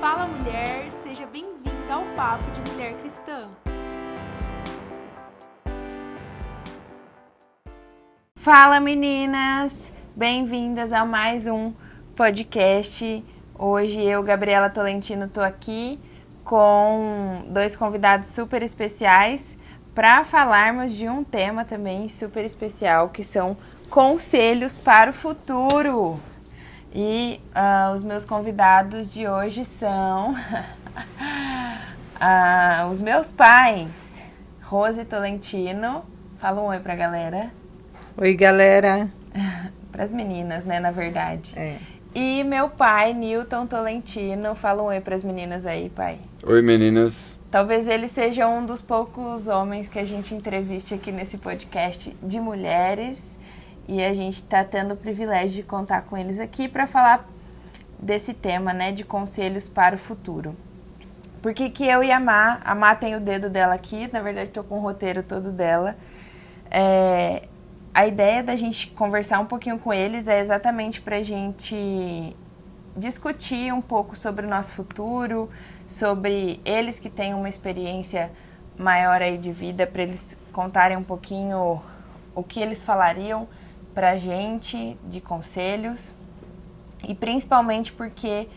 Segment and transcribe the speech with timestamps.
[0.00, 3.50] Fala mulher, seja bem-vinda ao Papo de Mulher Cristã.
[8.34, 11.74] Fala meninas, bem-vindas a mais um
[12.16, 13.22] podcast.
[13.58, 16.00] Hoje eu, Gabriela Tolentino, tô aqui
[16.46, 19.54] com dois convidados super especiais
[19.94, 23.54] para falarmos de um tema também super especial que são
[23.90, 26.18] conselhos para o futuro.
[26.92, 30.32] E uh, os meus convidados de hoje são
[32.20, 34.22] uh, os meus pais,
[34.62, 36.04] Rose Tolentino.
[36.38, 37.50] Fala um oi pra galera.
[38.16, 39.08] Oi, galera.
[39.92, 41.52] para as meninas, né, na verdade.
[41.56, 41.76] É.
[42.12, 44.56] E meu pai, Newton Tolentino.
[44.56, 46.18] Fala um oi para as meninas aí, pai.
[46.44, 47.38] Oi, meninas.
[47.50, 52.40] Talvez ele seja um dos poucos homens que a gente entreviste aqui nesse podcast de
[52.40, 53.38] mulheres.
[53.90, 57.28] E a gente está tendo o privilégio de contar com eles aqui para falar
[57.98, 60.54] desse tema, né, de conselhos para o futuro.
[61.42, 64.22] Por que, que eu e a Má, a Má tem o dedo dela aqui, na
[64.22, 65.96] verdade estou com o roteiro todo dela.
[66.70, 67.48] É,
[67.92, 72.36] a ideia da gente conversar um pouquinho com eles é exatamente para a gente
[72.96, 75.50] discutir um pouco sobre o nosso futuro,
[75.88, 78.30] sobre eles que têm uma experiência
[78.78, 81.82] maior aí de vida, para eles contarem um pouquinho
[82.36, 83.48] o que eles falariam
[83.94, 86.14] para a gente de conselhos
[87.06, 88.48] e principalmente porque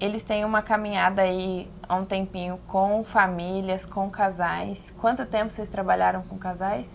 [0.00, 4.92] eles têm uma caminhada aí há um tempinho com famílias, com casais.
[5.00, 6.88] Quanto tempo vocês trabalharam com casais?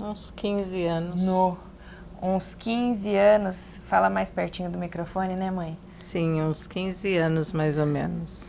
[0.00, 1.26] Uns 15 anos.
[1.26, 1.58] No,
[2.22, 3.82] uns 15 anos.
[3.86, 5.76] Fala mais pertinho do microfone, né, mãe?
[5.90, 8.48] Sim, uns 15 anos mais ou menos.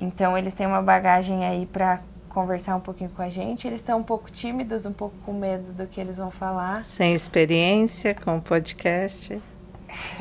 [0.00, 2.00] Então eles têm uma bagagem aí para
[2.34, 3.66] conversar um pouquinho com a gente.
[3.66, 6.84] Eles estão um pouco tímidos, um pouco com medo do que eles vão falar.
[6.84, 9.40] Sem experiência com o podcast.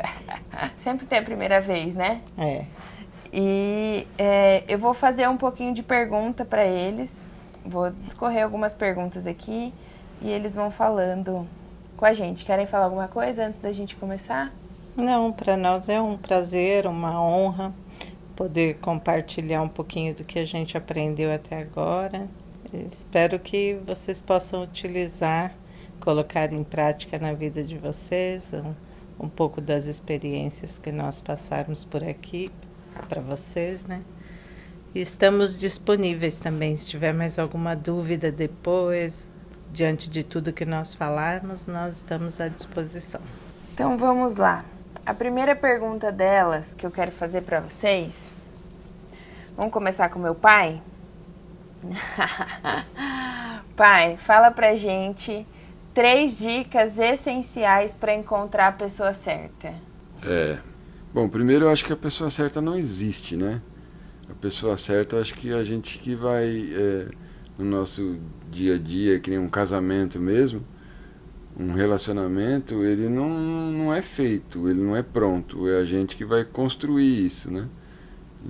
[0.78, 2.22] Sempre tem a primeira vez, né?
[2.38, 2.66] É.
[3.34, 7.26] E é, eu vou fazer um pouquinho de pergunta para eles.
[7.66, 9.74] Vou discorrer algumas perguntas aqui
[10.22, 11.48] e eles vão falando
[11.98, 12.46] com a gente.
[12.46, 14.54] Querem falar alguma coisa antes da gente começar?
[14.96, 17.74] Não, para nós é um prazer, uma honra
[18.36, 22.28] poder compartilhar um pouquinho do que a gente aprendeu até agora.
[22.74, 25.56] Espero que vocês possam utilizar,
[26.00, 28.74] colocar em prática na vida de vocês um,
[29.26, 32.52] um pouco das experiências que nós passarmos por aqui
[33.08, 34.02] para vocês, né?
[34.96, 39.32] E estamos disponíveis também, se tiver mais alguma dúvida depois,
[39.72, 43.22] diante de tudo que nós falarmos, nós estamos à disposição.
[43.74, 44.64] Então vamos lá.
[45.06, 48.34] A primeira pergunta delas que eu quero fazer para vocês.
[49.54, 50.82] Vamos começar com meu pai?
[53.76, 55.46] pai, fala pra gente
[55.94, 59.74] três dicas essenciais para encontrar a pessoa certa.
[60.24, 60.58] É.
[61.14, 63.62] Bom, primeiro eu acho que a pessoa certa não existe, né?
[64.30, 67.08] A pessoa certa, eu acho que a gente que vai é,
[67.58, 68.18] no nosso
[68.50, 70.66] dia a dia, que nem um casamento mesmo,
[71.58, 73.30] um relacionamento, ele não,
[73.72, 77.68] não é feito, ele não é pronto, é a gente que vai construir isso, né?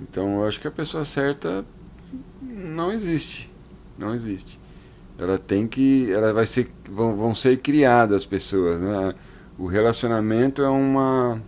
[0.00, 1.64] Então eu acho que a pessoa certa
[2.42, 3.50] não existe,
[3.98, 4.58] não existe.
[5.18, 9.14] Ela tem que, ela vai ser, vão, vão ser criadas pessoas, né?
[9.58, 11.40] O relacionamento é uma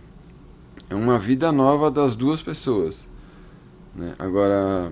[0.89, 3.07] é uma vida nova das duas pessoas,
[3.95, 4.13] né?
[4.19, 4.91] Agora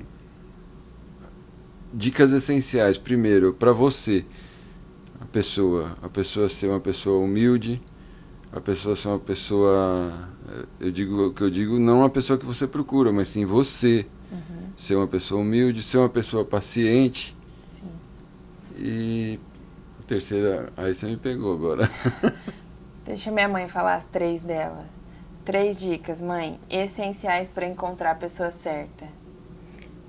[1.94, 4.26] dicas essenciais, primeiro para você
[5.36, 7.82] pessoa, a pessoa ser uma pessoa humilde,
[8.54, 10.30] a pessoa ser uma pessoa,
[10.80, 14.06] eu digo o que eu digo, não uma pessoa que você procura, mas sim você.
[14.32, 14.70] Uhum.
[14.78, 17.36] Ser uma pessoa humilde, ser uma pessoa paciente.
[17.70, 17.90] Sim.
[18.78, 19.40] E
[20.00, 21.92] a terceira, aí você me pegou agora.
[23.04, 24.86] Deixa minha mãe falar as três dela.
[25.44, 29.06] Três dicas, mãe, essenciais para encontrar a pessoa certa.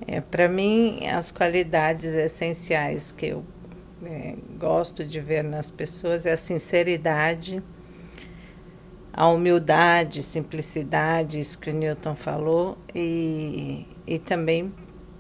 [0.06, 3.44] É, para mim, as qualidades essenciais que eu
[4.05, 7.62] é, gosto de ver nas pessoas é a sinceridade,
[9.12, 14.72] a humildade, simplicidade, isso que o Newton falou, e, e também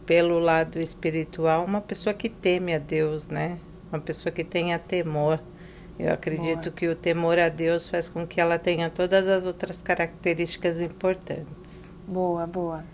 [0.04, 3.58] pelo lado espiritual, uma pessoa que teme a Deus, né?
[3.90, 5.42] Uma pessoa que tenha temor.
[5.98, 6.76] Eu acredito Boa.
[6.76, 11.92] que o temor a Deus faz com que ela tenha todas as outras características importantes.
[12.06, 12.84] Boa, boa.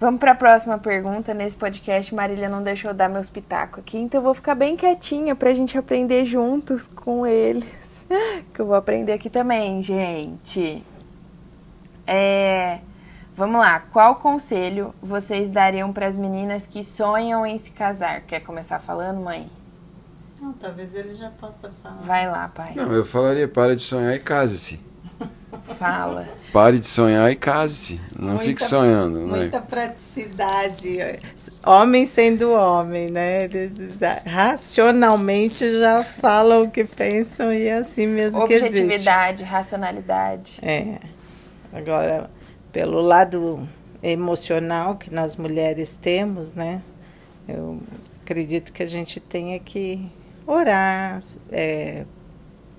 [0.00, 1.34] Vamos para a próxima pergunta.
[1.34, 5.34] Nesse podcast, Marília não deixou dar meus pitacos aqui, então eu vou ficar bem quietinha
[5.34, 7.66] para a gente aprender juntos com eles.
[8.54, 10.84] que eu vou aprender aqui também, gente.
[12.06, 12.78] É,
[13.34, 13.80] vamos lá.
[13.80, 18.20] Qual conselho vocês dariam para as meninas que sonham em se casar?
[18.20, 19.50] Quer começar falando, mãe?
[20.40, 22.02] Não, talvez ele já possa falar.
[22.02, 22.72] Vai lá, pai.
[22.76, 24.87] Não, eu falaria para de sonhar e case-se.
[25.76, 26.28] Fala.
[26.52, 28.00] Pare de sonhar e case-se.
[28.18, 29.20] Não Muita- fique sonhando.
[29.26, 29.36] né?
[29.38, 30.98] Muita praticidade.
[31.64, 33.44] Homem sendo homem, né?
[33.44, 33.72] Eles
[34.26, 38.80] Racionalmente já falam o que pensam e é assim mesmo que existe.
[38.82, 40.58] Objetividade, racionalidade.
[40.62, 40.98] É.
[41.72, 42.30] Agora,
[42.72, 43.68] pelo lado
[44.02, 46.80] emocional que nós mulheres temos, né?
[47.48, 47.80] Eu
[48.22, 50.10] acredito que a gente tenha que
[50.46, 52.04] orar, é,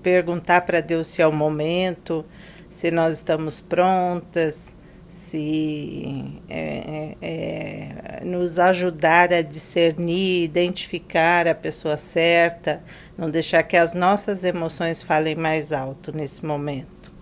[0.02, 2.24] perguntar para Deus se é o momento,
[2.70, 4.76] se nós estamos prontas,
[5.08, 12.80] se é, é, é, nos ajudar a discernir, identificar a pessoa certa,
[13.18, 17.12] não deixar que as nossas emoções falem mais alto nesse momento.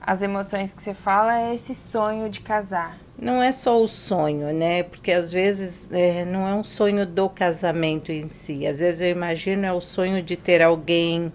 [0.00, 2.98] As emoções que você fala é esse sonho de casar.
[3.18, 4.82] Não é só o sonho, né?
[4.82, 8.66] Porque às vezes é, não é um sonho do casamento em si.
[8.66, 11.32] Às vezes eu imagino é o sonho de ter alguém,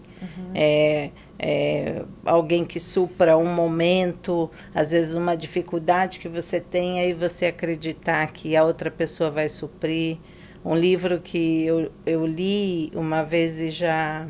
[0.53, 7.13] é, é, alguém que supra um momento, às vezes uma dificuldade que você tem, aí
[7.13, 10.17] você acreditar que a outra pessoa vai suprir.
[10.63, 14.27] Um livro que eu, eu li uma vez e já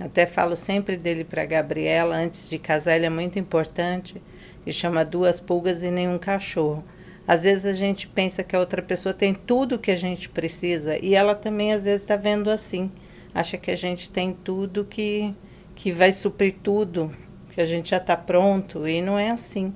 [0.00, 4.22] até falo sempre dele para Gabriela antes de casar, ele é muito importante,
[4.64, 6.84] que chama Duas Pulgas e Nenhum Cachorro.
[7.26, 10.96] Às vezes a gente pensa que a outra pessoa tem tudo que a gente precisa
[11.04, 12.90] e ela também às vezes está vendo assim.
[13.34, 15.34] Acha que a gente tem tudo que,
[15.82, 17.10] que vai suprir tudo,
[17.50, 19.74] que a gente já está pronto e não é assim.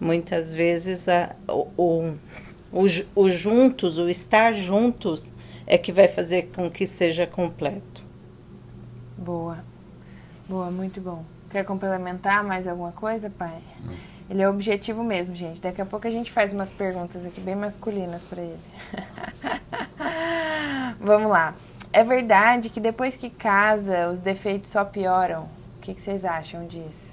[0.00, 2.16] Muitas vezes a, o, o,
[2.72, 5.30] o, ju- o juntos, o estar juntos,
[5.64, 8.02] é que vai fazer com que seja completo.
[9.16, 9.58] Boa.
[10.48, 11.24] Boa, muito bom.
[11.48, 13.62] Quer complementar mais alguma coisa, pai?
[14.28, 15.62] Ele é objetivo mesmo, gente.
[15.62, 18.58] Daqui a pouco a gente faz umas perguntas aqui bem masculinas pra ele.
[21.00, 21.54] Vamos lá.
[21.94, 25.44] É verdade que depois que casa, os defeitos só pioram?
[25.78, 27.12] O que, que vocês acham disso?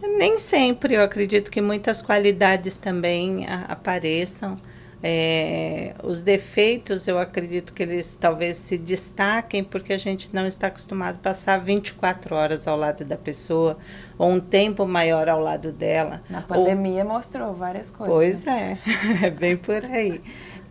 [0.00, 4.58] Nem sempre, eu acredito que muitas qualidades também apareçam.
[5.02, 10.68] É, os defeitos, eu acredito que eles talvez se destaquem porque a gente não está
[10.68, 13.76] acostumado a passar 24 horas ao lado da pessoa
[14.16, 16.22] ou um tempo maior ao lado dela.
[16.30, 18.14] Na Ou- pandemia mostrou várias coisas.
[18.14, 18.78] Pois é,
[19.24, 20.22] é bem por aí.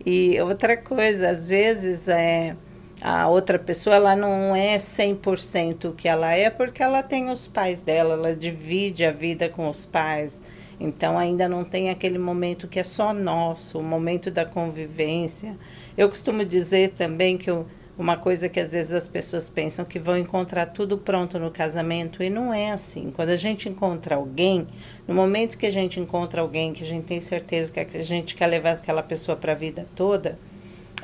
[0.04, 2.56] E outra coisa, às vezes é,
[3.00, 7.48] a outra pessoa ela não é 100% o que ela é porque ela tem os
[7.48, 10.40] pais dela, ela divide a vida com os pais.
[10.78, 15.56] Então ainda não tem aquele momento que é só nosso, o momento da convivência.
[15.96, 17.66] Eu costumo dizer também que eu-
[17.98, 22.22] uma coisa que às vezes as pessoas pensam que vão encontrar tudo pronto no casamento
[22.22, 23.10] e não é assim.
[23.10, 24.66] Quando a gente encontra alguém,
[25.06, 28.34] no momento que a gente encontra alguém que a gente tem certeza que a gente
[28.34, 30.36] quer levar aquela pessoa para a vida toda,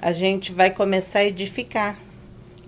[0.00, 1.98] a gente vai começar a edificar.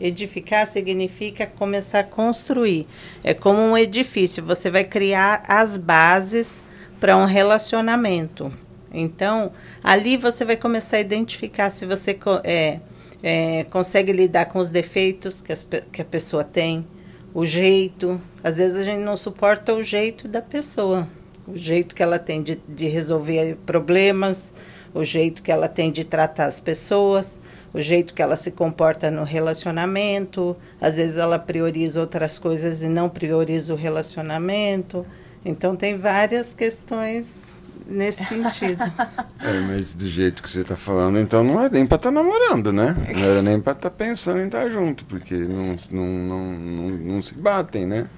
[0.00, 2.86] Edificar significa começar a construir.
[3.24, 6.62] É como um edifício, você vai criar as bases
[7.00, 8.52] para um relacionamento.
[8.92, 9.52] Então,
[9.82, 12.80] ali você vai começar a identificar se você é,
[13.22, 16.86] é, consegue lidar com os defeitos que, as que a pessoa tem,
[17.34, 18.20] o jeito.
[18.42, 21.08] Às vezes a gente não suporta o jeito da pessoa,
[21.46, 24.54] o jeito que ela tem de, de resolver problemas,
[24.94, 27.40] o jeito que ela tem de tratar as pessoas,
[27.72, 30.56] o jeito que ela se comporta no relacionamento.
[30.80, 35.06] Às vezes ela prioriza outras coisas e não prioriza o relacionamento.
[35.44, 37.56] Então tem várias questões
[37.86, 38.82] nesse sentido.
[39.40, 42.72] É, mas do jeito que você tá falando, então não é nem pra estar namorando,
[42.72, 42.94] né?
[43.14, 47.22] Não era nem pra estar pensando em estar junto, porque não, não, não, não, não
[47.22, 48.08] se batem, né?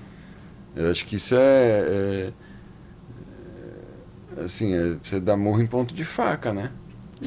[0.75, 1.39] Eu acho que isso é.
[1.39, 1.85] é-
[2.29, 2.33] é,
[4.39, 6.71] assim, é, você dá morro em ponto de faca, né?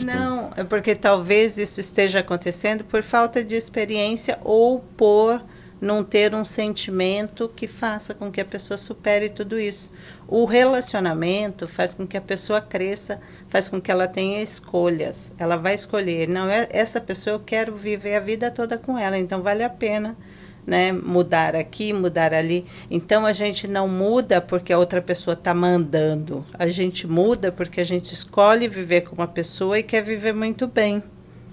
[0.04, 5.44] Não, é porque talvez isso esteja acontecendo por falta de experiência ou por
[5.80, 9.92] não ter um sentimento que faça com que a pessoa supere tudo isso.
[10.28, 13.20] O relacionamento faz com que a pessoa cresça,
[13.50, 15.34] faz com que ela tenha escolhas.
[15.38, 19.18] Ela vai escolher, não é essa pessoa eu quero viver a vida toda com ela,
[19.18, 20.18] então vale a pena
[20.66, 22.66] né, mudar aqui, mudar ali.
[22.90, 26.46] Então a gente não muda porque a outra pessoa está mandando.
[26.58, 30.68] A gente muda porque a gente escolhe viver com uma pessoa e quer viver muito
[30.68, 31.04] bem.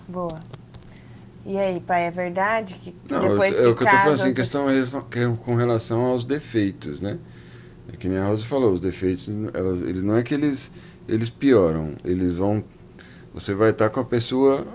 [0.08, 0.38] Boa.
[1.44, 3.96] E aí, pai, é verdade que Não, depois eu, é o que que eu tô
[3.96, 7.18] falando assim, questão é com relação aos defeitos, né?
[7.92, 10.70] É que nem a Rosa falou, os defeitos, elas, eles, não é que eles,
[11.08, 12.62] eles pioram, eles vão.
[13.32, 14.66] Você vai estar com a pessoa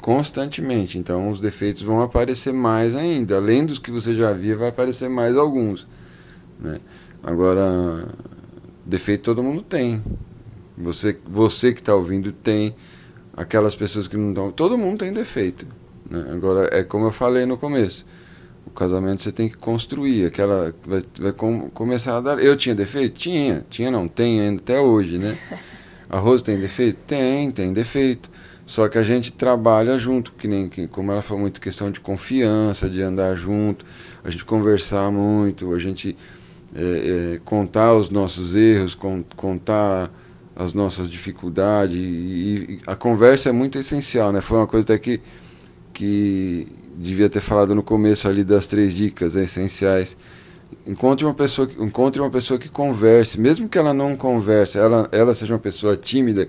[0.00, 3.36] constantemente, então os defeitos vão aparecer mais ainda.
[3.36, 5.86] Além dos que você já via, vai aparecer mais alguns.
[6.58, 6.80] Né?
[7.22, 8.08] Agora,
[8.84, 10.02] defeito todo mundo tem.
[10.76, 12.74] Você, você que está ouvindo tem,
[13.36, 14.50] aquelas pessoas que não estão.
[14.50, 15.66] Todo mundo tem defeito.
[16.08, 16.24] Né?
[16.32, 18.06] Agora, é como eu falei no começo.
[18.66, 22.38] O casamento você tem que construir, aquela vai, vai com, começar a dar.
[22.38, 23.18] Eu tinha defeito?
[23.18, 25.36] Tinha, tinha não, tem ainda até hoje, né?
[26.08, 26.98] Arroz tem defeito?
[27.06, 28.30] Tem, tem defeito.
[28.68, 32.00] Só que a gente trabalha junto, que nem que, como ela falou muito questão de
[32.00, 33.86] confiança, de andar junto,
[34.22, 36.14] a gente conversar muito, a gente
[36.74, 40.10] é, é, contar os nossos erros, con, contar
[40.54, 44.42] as nossas dificuldades e, e, a conversa é muito essencial, né?
[44.42, 45.22] Foi uma coisa até que
[45.94, 50.14] que devia ter falado no começo ali das três dicas né, essenciais.
[50.86, 55.34] Encontre uma pessoa, encontre uma pessoa que converse, mesmo que ela não converse, ela, ela
[55.34, 56.48] seja uma pessoa tímida,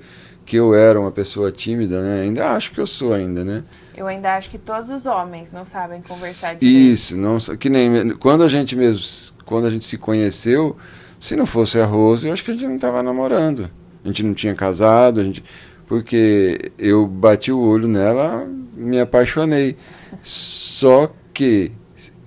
[0.50, 2.22] que eu era uma pessoa tímida, né?
[2.22, 3.64] Ainda acho que eu sou ainda, né?
[3.96, 6.92] Eu ainda acho que todos os homens não sabem conversar direito.
[6.92, 10.76] Isso, não, que nem quando a gente mesmo, quando a gente se conheceu,
[11.20, 13.70] se não fosse a Rose, eu acho que a gente não estava namorando.
[14.04, 15.44] A gente não tinha casado, a gente
[15.86, 19.78] porque eu bati o olho nela, me apaixonei.
[20.24, 21.72] Só que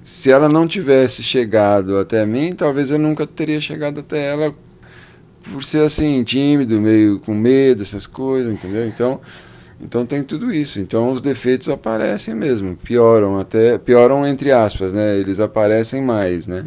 [0.04, 4.54] se ela não tivesse chegado até mim, talvez eu nunca teria chegado até ela
[5.50, 8.86] por ser assim, tímido, meio com medo, essas coisas, entendeu?
[8.86, 9.20] Então,
[9.80, 10.80] então tem tudo isso.
[10.80, 15.16] Então os defeitos aparecem mesmo, pioram até, pioram entre aspas, né?
[15.16, 16.64] Eles aparecem mais, né?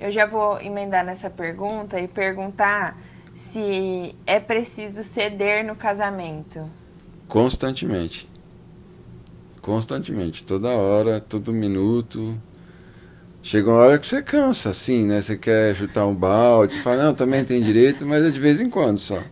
[0.00, 2.98] Eu já vou emendar nessa pergunta e perguntar
[3.34, 6.64] se é preciso ceder no casamento.
[7.28, 8.28] Constantemente.
[9.60, 12.36] Constantemente, toda hora, todo minuto.
[13.42, 15.22] Chega uma hora que você cansa, assim, né?
[15.22, 18.60] Você quer chutar um balde, você fala, não, também tem direito, mas é de vez
[18.60, 19.22] em quando só.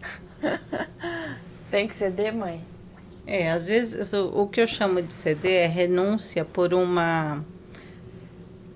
[1.71, 2.65] tem que ceder, mãe?
[3.27, 7.45] É, às vezes o, o que eu chamo de ceder é renúncia por uma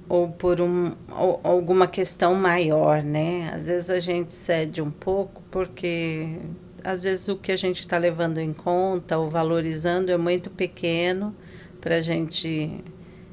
[0.07, 3.51] ou por um, ou, alguma questão maior, né?
[3.55, 6.37] Às vezes a gente cede um pouco porque
[6.85, 11.35] às vezes o que a gente está levando em conta ou valorizando é muito pequeno
[11.81, 12.85] para a gente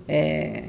[0.07, 0.63] é,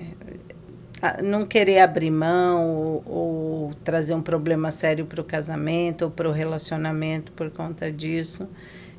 [1.22, 6.28] não querer abrir mão ou, ou trazer um problema sério para o casamento ou para
[6.28, 8.48] o relacionamento por conta disso.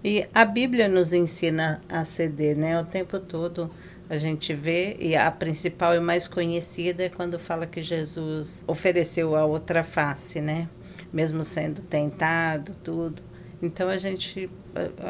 [0.04, 2.80] E a Bíblia nos ensina a ceder, né?
[2.80, 3.70] O tempo todo
[4.10, 9.36] a gente vê, e a principal e mais conhecida é quando fala que Jesus ofereceu
[9.36, 10.68] a outra face, né?
[11.14, 13.22] Mesmo sendo tentado, tudo.
[13.62, 14.50] Então a gente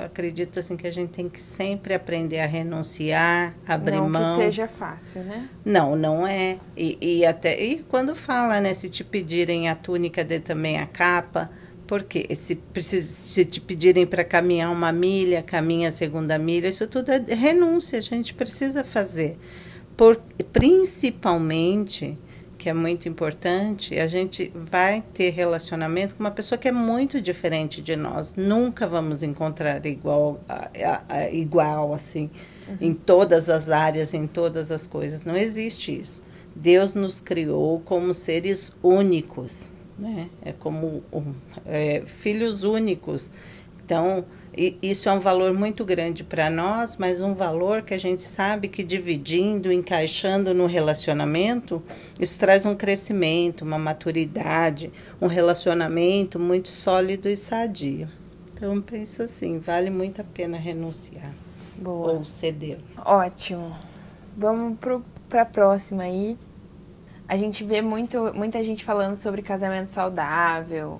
[0.05, 4.22] acredita assim que a gente tem que sempre aprender a renunciar, abrir não mão.
[4.22, 5.48] Não que seja fácil, né?
[5.63, 6.58] Não, não é.
[6.75, 10.86] E, e até e quando fala, né, se te pedirem a túnica, dê também a
[10.86, 11.50] capa,
[11.88, 16.88] porque se, precisa, se te pedirem para caminhar uma milha, caminha a segunda milha, isso
[16.88, 19.38] tudo é renúncia, a gente precisa fazer.
[19.96, 22.17] Por, principalmente
[22.62, 27.20] que é muito importante, a gente vai ter relacionamento com uma pessoa que é muito
[27.20, 28.36] diferente de nós.
[28.38, 32.30] Nunca vamos encontrar igual, a, a, a, igual assim,
[32.70, 32.77] uhum.
[32.80, 35.25] em todas as áreas, em todas as coisas.
[35.25, 36.22] Não existe isso.
[36.56, 40.30] Deus nos criou como seres únicos, né?
[40.44, 41.34] É como um,
[41.65, 43.32] é, filhos únicos.
[43.84, 44.24] Então,
[44.55, 48.22] e isso é um valor muito grande para nós, mas um valor que a gente
[48.22, 51.81] sabe que dividindo, encaixando no relacionamento,
[52.20, 54.91] isso traz um crescimento, uma maturidade,
[55.22, 58.10] um relacionamento muito sólido e sadio.
[58.53, 61.34] Então, penso assim, vale muito a pena renunciar
[61.77, 62.12] Boa.
[62.12, 62.79] ou ceder.
[63.05, 63.74] Ótimo.
[64.36, 64.77] Vamos
[65.29, 66.38] para a próxima aí.
[67.27, 71.00] A gente vê muito, muita gente falando sobre casamento saudável,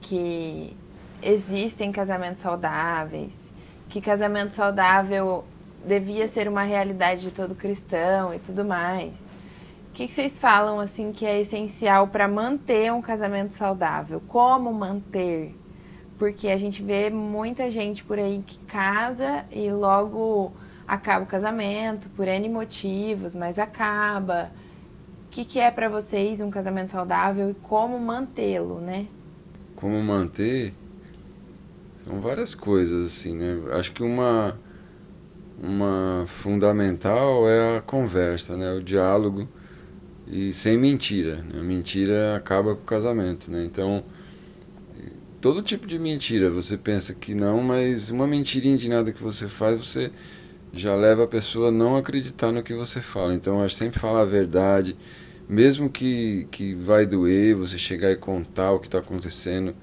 [0.00, 0.76] que
[1.22, 3.50] existem casamentos saudáveis,
[3.88, 5.44] que casamento saudável
[5.86, 9.32] devia ser uma realidade de todo cristão e tudo mais.
[9.88, 14.22] O que, vocês falam assim que é essencial para manter um casamento saudável?
[14.26, 15.54] Como manter?
[16.18, 20.52] Porque a gente vê muita gente por aí que casa e logo
[20.88, 24.50] acaba o casamento por N motivos, mas acaba.
[25.26, 29.06] O que, que é para vocês um casamento saudável e como mantê-lo, né?
[29.76, 30.74] Como manter?
[32.04, 33.60] São várias coisas, assim, né?
[33.72, 34.58] Acho que uma,
[35.62, 38.72] uma fundamental é a conversa, né?
[38.72, 39.48] O diálogo
[40.26, 41.36] e sem mentira.
[41.36, 41.60] Né?
[41.60, 43.64] A mentira acaba com o casamento, né?
[43.64, 44.02] Então,
[45.40, 49.46] todo tipo de mentira, você pensa que não, mas uma mentirinha de nada que você
[49.46, 50.10] faz, você
[50.72, 53.32] já leva a pessoa a não acreditar no que você fala.
[53.34, 54.96] Então, acho sempre falar a verdade,
[55.48, 59.74] mesmo que, que vai doer, você chegar e contar o que está acontecendo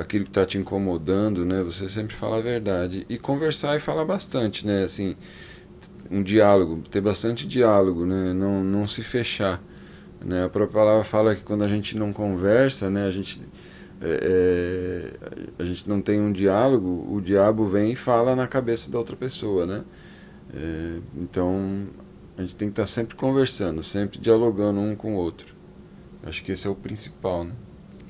[0.00, 1.62] aquilo que está te incomodando, né?
[1.62, 4.84] Você sempre fala a verdade e conversar e falar bastante, né?
[4.84, 5.16] Assim,
[6.10, 8.32] um diálogo, ter bastante diálogo, né?
[8.32, 9.62] Não, não se fechar,
[10.24, 10.44] né?
[10.44, 13.06] A própria palavra fala que quando a gente não conversa, né?
[13.06, 13.40] A gente
[14.00, 15.16] é,
[15.58, 18.98] é, a gente não tem um diálogo, o diabo vem e fala na cabeça da
[18.98, 19.84] outra pessoa, né?
[20.54, 21.88] É, então
[22.36, 25.54] a gente tem que estar sempre conversando, sempre dialogando um com o outro.
[26.22, 27.52] Acho que esse é o principal, né?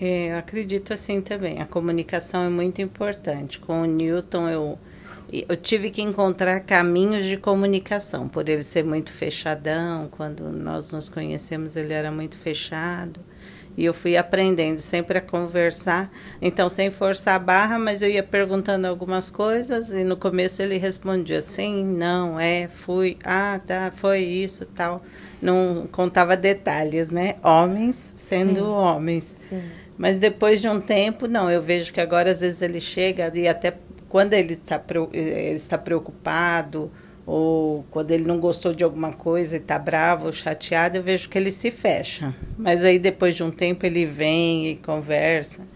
[0.00, 1.60] É, eu acredito assim também.
[1.60, 3.58] A comunicação é muito importante.
[3.58, 4.78] Com o Newton, eu,
[5.32, 10.08] eu tive que encontrar caminhos de comunicação, por ele ser muito fechadão.
[10.08, 13.20] Quando nós nos conhecemos, ele era muito fechado.
[13.76, 16.10] E eu fui aprendendo sempre a conversar,
[16.42, 20.78] então sem forçar a barra, mas eu ia perguntando algumas coisas e no começo ele
[20.78, 25.00] respondia sim, não, é, fui, ah, tá, foi isso, tal.
[25.40, 27.36] Não contava detalhes, né?
[27.40, 28.66] Homens sendo Sim.
[28.66, 29.38] homens.
[29.48, 29.62] Sim.
[29.98, 33.48] Mas depois de um tempo, não, eu vejo que agora às vezes ele chega e
[33.48, 33.76] até
[34.08, 34.80] quando ele, tá,
[35.12, 36.90] ele está preocupado
[37.26, 41.28] ou quando ele não gostou de alguma coisa e está bravo ou chateado, eu vejo
[41.28, 42.34] que ele se fecha.
[42.56, 45.66] Mas aí depois de um tempo ele vem e conversa,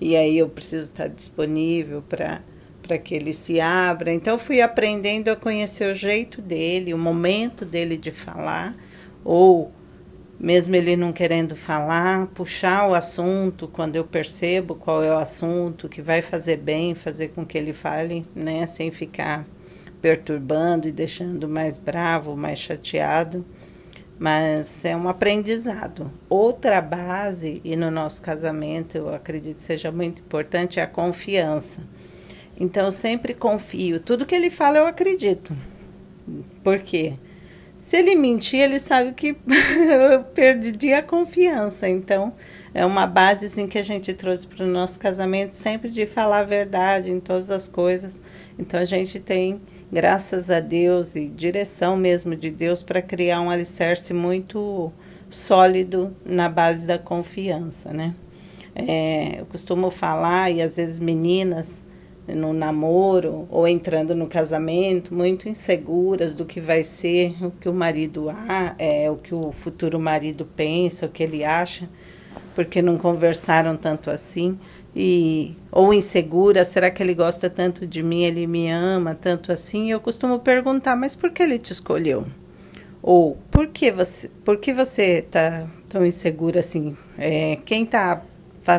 [0.00, 2.42] e aí eu preciso estar disponível para
[2.90, 4.12] para que ele se abra.
[4.12, 8.74] Então eu fui aprendendo a conhecer o jeito dele, o momento dele de falar,
[9.24, 9.70] ou
[10.40, 15.86] mesmo ele não querendo falar, puxar o assunto quando eu percebo qual é o assunto
[15.86, 19.46] que vai fazer bem, fazer com que ele fale, né, sem ficar
[20.00, 23.44] perturbando e deixando mais bravo, mais chateado.
[24.18, 26.10] Mas é um aprendizado.
[26.28, 31.82] Outra base, e no nosso casamento eu acredito seja muito importante, é a confiança.
[32.58, 34.00] Então eu sempre confio.
[34.00, 35.56] Tudo que ele fala eu acredito.
[36.62, 37.14] Por quê?
[37.80, 39.34] Se ele mentir, ele sabe que
[40.12, 41.88] eu perdi a confiança.
[41.88, 42.34] Então,
[42.74, 46.40] é uma base assim, que a gente trouxe para o nosso casamento, sempre de falar
[46.40, 48.20] a verdade em todas as coisas.
[48.58, 53.48] Então, a gente tem graças a Deus e direção mesmo de Deus para criar um
[53.48, 54.92] alicerce muito
[55.30, 58.14] sólido na base da confiança, né?
[58.74, 61.82] É, eu costumo falar e às vezes meninas
[62.34, 67.74] no namoro ou entrando no casamento muito inseguras do que vai ser, o que o
[67.74, 71.86] marido ah, é, o que o futuro marido pensa, o que ele acha,
[72.54, 74.58] porque não conversaram tanto assim
[74.94, 79.90] e ou insegura, será que ele gosta tanto de mim, ele me ama tanto assim?
[79.90, 82.26] Eu costumo perguntar, mas por que ele te escolheu?
[83.02, 86.96] Ou por que você, por que você tá tão insegura assim?
[87.16, 88.22] É, quem tá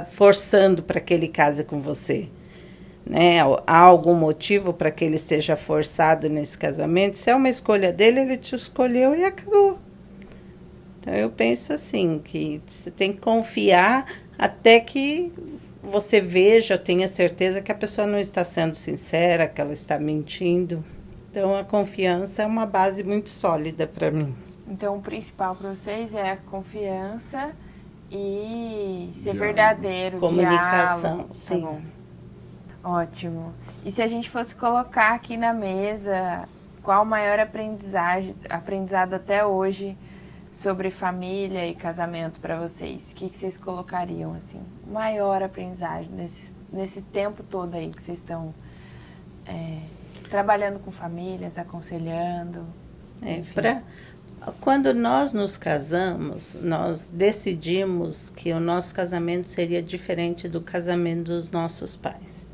[0.10, 2.28] forçando para que ele case com você?
[3.06, 3.40] Né?
[3.66, 7.18] Há algum motivo para que ele esteja forçado nesse casamento?
[7.18, 9.80] Se é uma escolha dele, ele te escolheu e acabou.
[11.00, 14.06] Então eu penso assim que você tem que confiar
[14.38, 15.32] até que
[15.82, 20.86] você veja, tenha certeza que a pessoa não está sendo sincera, que ela está mentindo.
[21.32, 24.36] Então a confiança é uma base muito sólida para mim.
[24.68, 27.52] Então o principal para vocês é a confiança
[28.12, 31.28] e ser verdadeiro, comunicação, diálogo.
[31.30, 31.62] Tá sim.
[31.62, 32.01] Tá
[32.84, 33.54] Ótimo.
[33.86, 36.48] E se a gente fosse colocar aqui na mesa
[36.82, 39.96] qual o maior aprendizagem, aprendizado até hoje
[40.52, 43.12] sobre família e casamento para vocês?
[43.12, 44.62] O que, que vocês colocariam assim?
[44.88, 48.54] Maior aprendizagem nesse, nesse tempo todo aí que vocês estão
[49.46, 49.78] é,
[50.30, 52.66] trabalhando com famílias, aconselhando?
[53.22, 53.84] É, pra,
[54.60, 61.52] quando nós nos casamos, nós decidimos que o nosso casamento seria diferente do casamento dos
[61.52, 62.50] nossos pais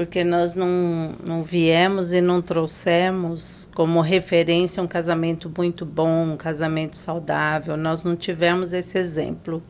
[0.00, 6.36] porque nós não, não viemos e não trouxemos como referência um casamento muito bom, um
[6.38, 7.76] casamento saudável.
[7.76, 9.62] Nós não tivemos esse exemplo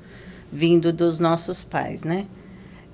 [0.53, 2.29] vindo dos nossos pais, né?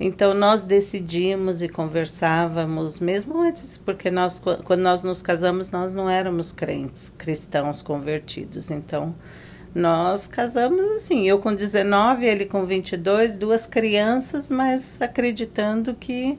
[0.00, 6.08] Então nós decidimos e conversávamos, mesmo antes, porque nós, quando nós nos casamos, nós não
[6.08, 8.70] éramos crentes, cristãos convertidos.
[8.70, 9.14] Então
[9.74, 16.38] nós casamos assim, eu com 19, ele com 22, duas crianças, mas acreditando que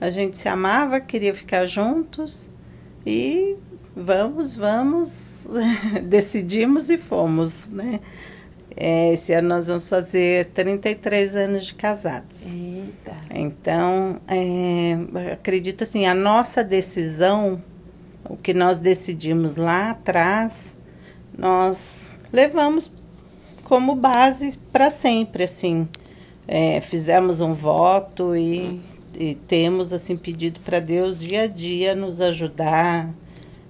[0.00, 2.50] a gente se amava, queria ficar juntos
[3.04, 3.56] e
[3.94, 5.46] vamos, vamos,
[6.08, 8.00] decidimos e fomos, né?
[8.76, 12.54] É, esse ano nós vamos fazer 33 anos de casados.
[12.54, 13.16] Eita.
[13.30, 17.62] Então, é, acredito assim, a nossa decisão,
[18.24, 20.76] o que nós decidimos lá atrás,
[21.36, 22.90] nós levamos
[23.64, 25.88] como base para sempre, assim.
[26.46, 28.80] É, fizemos um voto e
[29.18, 33.12] e temos assim pedido para Deus dia a dia nos ajudar,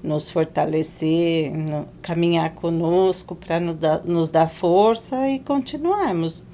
[0.02, 6.46] nos fortalecer, no, caminhar conosco para nos, nos dar força e continuarmos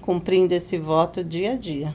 [0.00, 1.94] cumprindo esse voto dia a dia.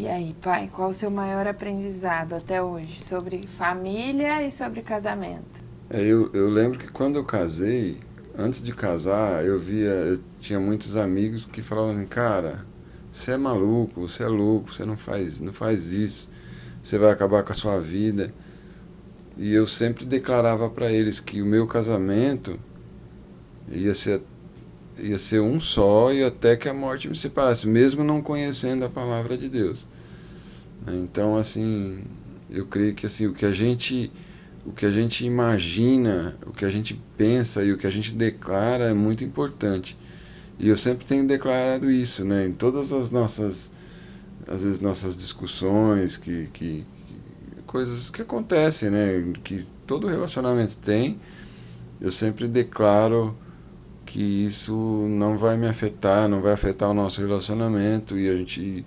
[0.00, 5.62] E aí, pai, qual o seu maior aprendizado até hoje sobre família e sobre casamento?
[5.90, 7.98] É, eu, eu lembro que quando eu casei,
[8.38, 12.64] antes de casar, eu via, eu tinha muitos amigos que falavam assim, cara,
[13.12, 16.30] você é maluco, você é louco, você não faz, não faz isso,
[16.82, 18.32] você vai acabar com a sua vida.
[19.36, 22.58] E eu sempre declarava para eles que o meu casamento
[23.70, 24.22] ia ser,
[24.98, 28.88] ia ser um só e até que a morte me separasse, mesmo não conhecendo a
[28.88, 29.86] palavra de Deus.
[30.88, 32.02] Então, assim,
[32.50, 34.10] eu creio que assim, o que a gente
[34.64, 38.14] o que a gente imagina, o que a gente pensa e o que a gente
[38.14, 39.96] declara é muito importante.
[40.58, 43.70] E eu sempre tenho declarado isso, né, em todas as nossas
[44.46, 51.18] às vezes nossas discussões, que, que, que coisas que acontecem, né, que todo relacionamento tem,
[52.00, 53.36] eu sempre declaro
[54.04, 54.74] que isso
[55.08, 58.84] não vai me afetar, não vai afetar o nosso relacionamento e a gente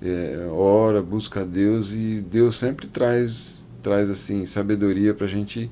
[0.00, 5.70] é, ora, busca a Deus e Deus sempre traz traz assim sabedoria para a gente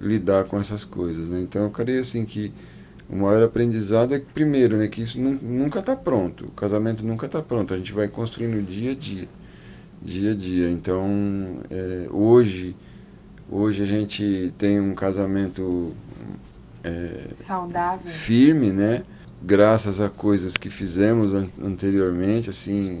[0.00, 1.40] lidar com essas coisas, né?
[1.40, 2.52] Então eu creio assim que
[3.08, 7.26] o maior aprendizado é que, primeiro, né, que isso nunca está pronto, o casamento nunca
[7.26, 9.28] está pronto, a gente vai construindo dia a dia,
[10.02, 10.70] dia a dia.
[10.70, 12.76] Então é, hoje
[13.50, 15.94] hoje a gente tem um casamento
[16.84, 19.02] é, saudável, firme, né?
[19.40, 23.00] Graças a coisas que fizemos an anteriormente, assim,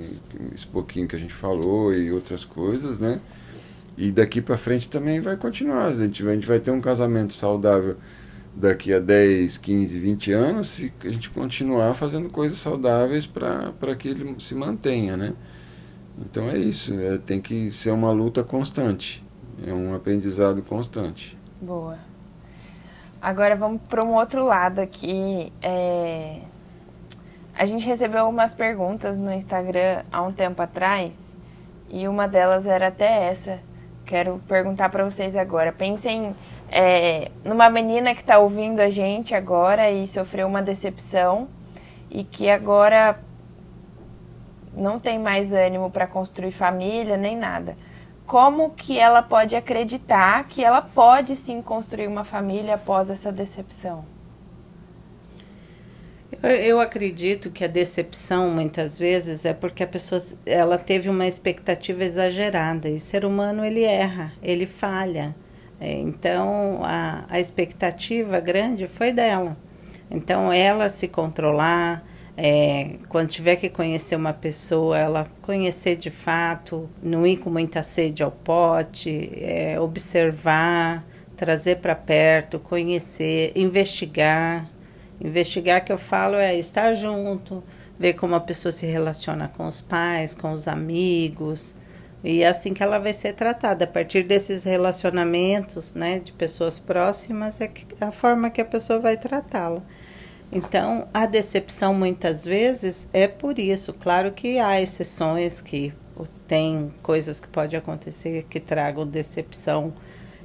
[0.54, 3.20] esse pouquinho que a gente falou e outras coisas, né?
[3.96, 5.86] E daqui para frente também vai continuar.
[5.86, 7.96] A gente, vai, a gente vai ter um casamento saudável
[8.58, 14.08] daqui a 10, 15, 20 anos se a gente continuar fazendo coisas saudáveis para que
[14.08, 15.32] ele se mantenha, né?
[16.18, 19.24] Então é isso, é, tem que ser uma luta constante,
[19.64, 21.38] é um aprendizado constante.
[21.60, 21.98] Boa.
[23.22, 25.52] Agora vamos para um outro lado aqui.
[25.62, 26.40] É...
[27.54, 31.36] A gente recebeu algumas perguntas no Instagram há um tempo atrás
[31.88, 33.60] e uma delas era até essa.
[34.04, 35.72] Quero perguntar para vocês agora.
[35.72, 36.34] Pensem
[36.70, 41.48] é, numa menina que está ouvindo a gente agora e sofreu uma decepção
[42.10, 43.18] e que agora
[44.74, 47.74] não tem mais ânimo para construir família nem nada
[48.28, 54.04] como que ela pode acreditar que ela pode sim construir uma família após essa decepção?
[56.42, 62.04] Eu, acredito que a decepção muitas vezes é porque a pessoa ela teve uma expectativa
[62.04, 65.34] exagerada e ser humano ele erra, ele falha.
[65.80, 69.56] É, então a, a expectativa grande foi dela.
[70.10, 72.04] Então ela se controlar,
[72.36, 77.82] é, quando tiver que conhecer uma pessoa, ela conhecer de fato, não ir com muita
[77.82, 81.04] sede ao pote, é, observar,
[81.36, 84.68] trazer para perto, conhecer, investigar.
[85.20, 87.62] Investigar que eu falo é estar junto,
[87.98, 91.74] ver como a pessoa se relaciona com os pais, com os amigos.
[92.22, 93.84] E é assim que ela vai ser tratada.
[93.84, 99.16] A partir desses relacionamentos, né, de pessoas próximas, é a forma que a pessoa vai
[99.16, 99.82] tratá-la.
[100.50, 103.92] Então, a decepção muitas vezes é por isso.
[103.92, 105.92] Claro que há exceções que
[106.46, 109.92] tem coisas que pode acontecer que tragam decepção,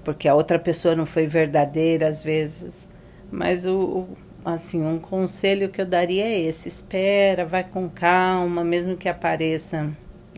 [0.04, 2.90] porque a outra pessoa não foi verdadeira às vezes.
[3.32, 4.08] Mas o, o
[4.46, 9.90] assim, um conselho que eu daria é esse: espera, vai com calma, mesmo que apareça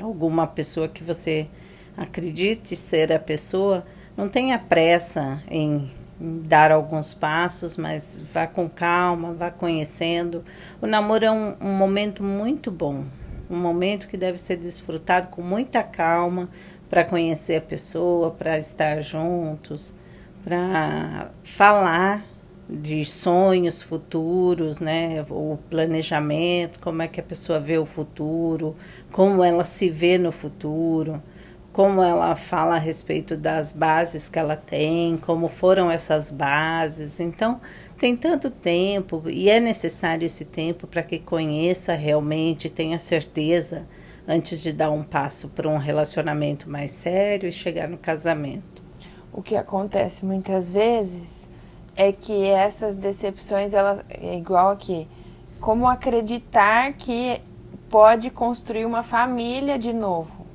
[0.01, 1.47] alguma pessoa que você
[1.95, 3.85] acredite ser a pessoa,
[4.17, 10.43] não tenha pressa em dar alguns passos, mas vá com calma, vá conhecendo.
[10.81, 13.05] O namoro é um, um momento muito bom,
[13.49, 16.49] um momento que deve ser desfrutado com muita calma
[16.89, 19.95] para conhecer a pessoa, para estar juntos,
[20.43, 22.23] para falar
[22.67, 25.23] de sonhos futuros, né?
[25.29, 28.73] O planejamento, como é que a pessoa vê o futuro,
[29.15, 31.23] como ela se vê no futuro
[31.71, 37.19] como ela fala a respeito das bases que ela tem, como foram essas bases.
[37.19, 37.59] Então,
[37.97, 43.85] tem tanto tempo e é necessário esse tempo para que conheça realmente, tenha certeza
[44.25, 48.81] antes de dar um passo para um relacionamento mais sério e chegar no casamento.
[49.33, 51.45] O que acontece muitas vezes
[51.93, 55.09] é que essas decepções, ela é igual aqui,
[55.59, 57.41] como acreditar que
[57.95, 60.45] pode construir uma família de novo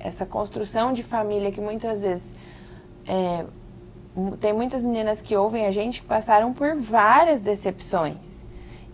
[0.00, 2.34] essa construção de família que muitas vezes
[3.06, 3.44] é,
[4.40, 8.44] tem muitas meninas que ouvem a gente que passaram por várias decepções.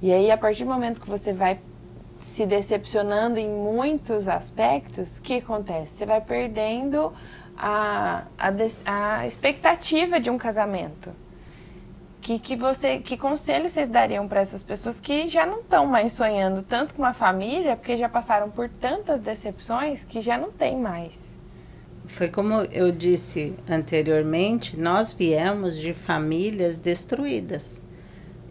[0.02, 1.60] E aí, a partir do momento que você vai
[2.20, 5.96] se decepcionando em muitos aspectos, o que acontece?
[5.96, 7.10] Você vai perdendo
[7.56, 8.52] a, a,
[8.84, 11.10] a expectativa de um casamento
[12.22, 16.12] que, que você que conselho vocês dariam para essas pessoas que já não estão mais
[16.12, 20.78] sonhando tanto com uma família porque já passaram por tantas decepções que já não tem
[20.78, 21.36] mais?
[22.06, 27.82] Foi como eu disse anteriormente nós viemos de famílias destruídas.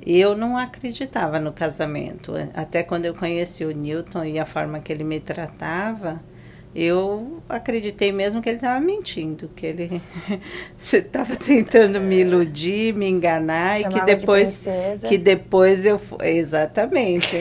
[0.03, 2.33] Eu não acreditava no casamento.
[2.55, 6.19] Até quando eu conheci o Newton e a forma que ele me tratava
[6.73, 10.01] eu acreditei mesmo que ele estava mentindo, que ele
[10.79, 14.63] estava tentando me iludir, me enganar Chamava e que depois
[15.01, 17.35] de que depois eu exatamente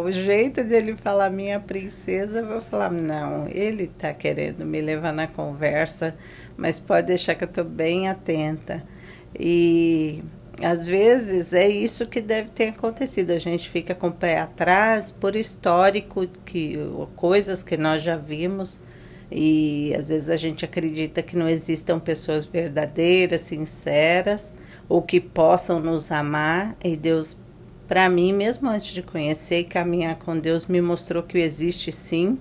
[0.00, 5.12] o jeito dele falar minha princesa, eu vou falar não, ele está querendo me levar
[5.12, 6.14] na conversa,
[6.56, 8.82] mas pode deixar que eu estou bem atenta.
[9.38, 10.22] E
[10.62, 13.30] às vezes é isso que deve ter acontecido.
[13.30, 16.76] A gente fica com o pé atrás por histórico, que
[17.16, 18.80] coisas que nós já vimos
[19.30, 24.56] e às vezes a gente acredita que não existam pessoas verdadeiras, sinceras
[24.88, 27.36] ou que possam nos amar e Deus
[27.86, 32.38] para mim, mesmo antes de conhecer e caminhar com Deus, me mostrou que existe sim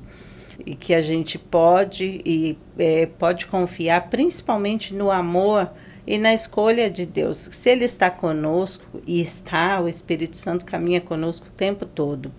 [0.65, 5.71] e que a gente pode e é, pode confiar principalmente no amor
[6.08, 7.50] e na escolha de Deus.
[7.52, 12.32] Se Ele está conosco e está, o Espírito Santo caminha conosco o tempo todo.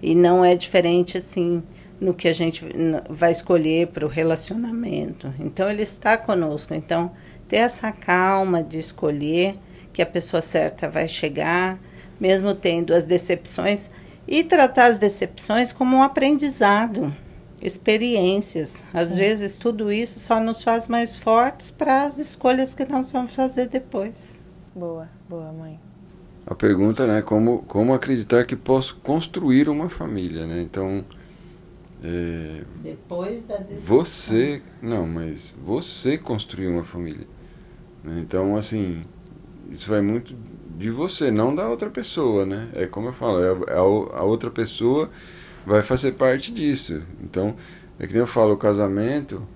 [0.00, 1.62] E não é diferente assim
[2.00, 2.64] no que a gente
[3.08, 5.32] vai escolher para o relacionamento.
[5.38, 6.74] Então, Ele está conosco.
[6.74, 7.12] Então,
[7.46, 9.56] ter essa calma de escolher
[9.92, 11.78] que a pessoa certa vai chegar,
[12.18, 13.90] mesmo tendo as decepções,
[14.26, 17.14] e tratar as decepções como um aprendizado
[17.62, 18.82] experiências.
[18.92, 19.18] Às Sim.
[19.18, 23.68] vezes tudo isso só nos faz mais fortes para as escolhas que nós vamos fazer
[23.68, 24.40] depois.
[24.74, 25.78] Boa, boa, mãe.
[26.44, 30.60] A pergunta, né, como como acreditar que posso construir uma família, né?
[30.60, 31.04] Então,
[32.02, 33.96] é, depois da decisão.
[33.96, 37.26] Você, não, mas você construiu uma família.
[38.02, 38.18] Né?
[38.20, 39.02] Então, assim,
[39.70, 40.34] isso vai muito
[40.76, 42.68] de você, não da outra pessoa, né?
[42.74, 45.08] É como eu falo, é a, a outra pessoa
[45.66, 47.02] vai fazer parte disso.
[47.22, 47.54] Então,
[47.98, 49.46] é que nem eu falo, o casamento,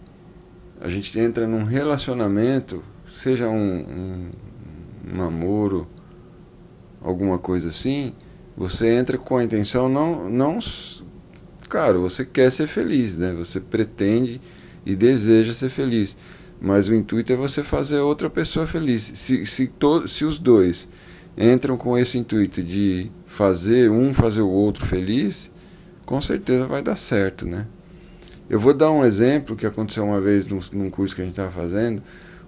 [0.80, 4.30] a gente entra num relacionamento, seja um, um,
[5.12, 5.86] um namoro,
[7.00, 8.12] alguma coisa assim,
[8.56, 10.58] você entra com a intenção não, não,
[11.68, 13.32] claro, você quer ser feliz, né?
[13.34, 14.40] Você pretende
[14.84, 16.16] e deseja ser feliz,
[16.60, 19.02] mas o intuito é você fazer outra pessoa feliz.
[19.14, 20.88] Se, se, to, se os dois
[21.36, 25.50] entram com esse intuito de fazer um fazer o outro feliz,
[26.06, 27.66] com certeza vai dar certo, né?
[28.48, 31.32] Eu vou dar um exemplo que aconteceu uma vez num, num curso que a gente
[31.32, 32.00] estava fazendo.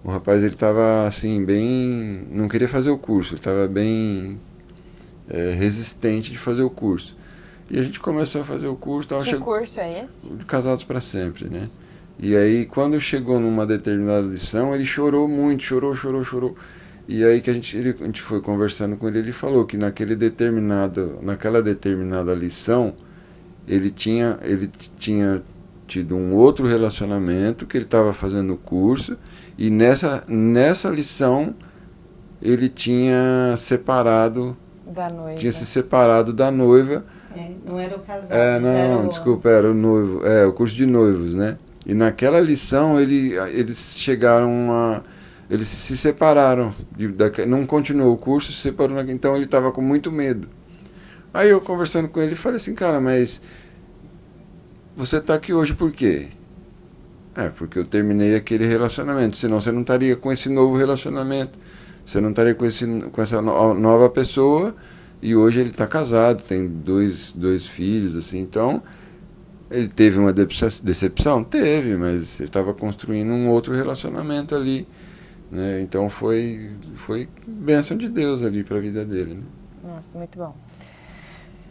[0.04, 4.38] O rapaz ele estava assim bem, não queria fazer o curso, ele estava bem
[5.28, 7.16] é, resistente de fazer o curso.
[7.68, 9.08] E a gente começou a fazer o curso.
[9.08, 10.30] Tava que chegou, curso é esse?
[10.46, 11.68] Casados para sempre, né?
[12.16, 16.56] E aí quando chegou numa determinada lição, ele chorou muito, chorou, chorou, chorou.
[17.08, 19.76] E aí que a gente, ele, a gente foi conversando com ele, ele falou que
[19.76, 22.94] naquele determinado, naquela determinada lição,
[23.68, 25.42] ele tinha, ele tinha
[25.86, 29.16] tido um outro relacionamento que ele estava fazendo o curso
[29.56, 31.54] e nessa, nessa lição
[32.40, 35.34] ele tinha separado da noiva.
[35.34, 37.04] tinha se separado da noiva.
[37.36, 39.08] É, não era o casal é, não o...
[39.08, 41.58] desculpa era o noivo é o curso de noivos né?
[41.86, 45.02] E naquela lição ele, eles chegaram a
[45.50, 49.82] eles se separaram de, da, não continuou o curso se separou então ele estava com
[49.82, 50.48] muito medo
[51.38, 53.40] Aí eu conversando com ele, falei assim, cara, mas
[54.96, 56.26] você está aqui hoje por quê?
[57.36, 61.56] É, porque eu terminei aquele relacionamento, senão você não estaria com esse novo relacionamento,
[62.04, 64.74] você não estaria com, esse, com essa no, nova pessoa,
[65.22, 68.82] e hoje ele está casado, tem dois, dois filhos, assim, então
[69.70, 71.44] ele teve uma decepção?
[71.44, 74.88] Teve, mas ele estava construindo um outro relacionamento ali,
[75.52, 75.82] né?
[75.82, 79.42] Então foi, foi bênção de Deus ali para a vida dele, né?
[79.84, 80.52] Nossa, muito bom.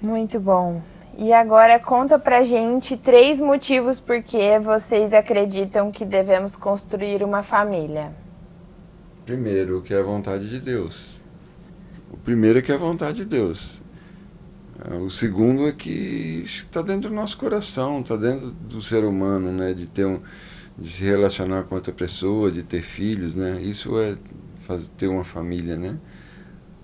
[0.01, 0.81] Muito bom.
[1.17, 7.41] E agora conta pra gente três motivos por que vocês acreditam que devemos construir uma
[7.41, 8.13] família.
[9.25, 11.19] Primeiro, que é a vontade de Deus.
[12.11, 13.81] O primeiro é que é a vontade de Deus.
[15.01, 19.73] O segundo é que está dentro do nosso coração, está dentro do ser humano, né?
[19.73, 20.21] De ter um,
[20.77, 23.59] de se relacionar com outra pessoa, de ter filhos, né?
[23.59, 24.15] Isso é
[24.59, 25.97] fazer, ter uma família, né?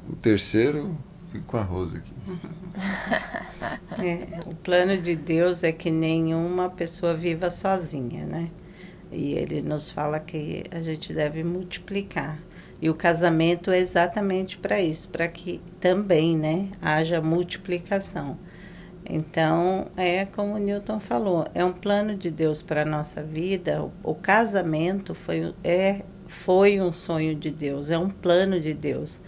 [0.10, 0.97] O terceiro,
[1.34, 2.13] fico com a Rosa aqui.
[4.00, 8.50] É, o plano de Deus é que nenhuma pessoa viva sozinha, né?
[9.12, 12.39] E ele nos fala que a gente deve multiplicar.
[12.82, 18.38] E o casamento é exatamente para isso, para que também, né, haja multiplicação.
[19.06, 23.84] Então, é como o Newton falou, é um plano de Deus para a nossa vida.
[23.84, 29.22] O, o casamento foi, é, foi um sonho de Deus, é um plano de Deus.